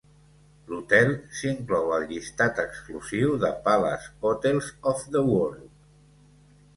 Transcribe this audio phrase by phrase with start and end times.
[0.69, 5.69] L'hotel s'inclou al llistat exclusiu de Palace Hotels of the World.